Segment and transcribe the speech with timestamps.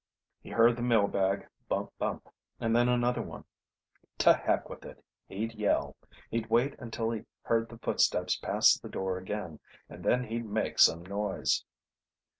[0.41, 2.27] He heard the mail bag bump bump,
[2.59, 3.45] and then another one.
[4.17, 5.95] To heck with it; he'd yell.
[6.31, 10.79] He'd wait until he heard the footsteps pass the door again and then he'd make
[10.79, 11.65] some noise.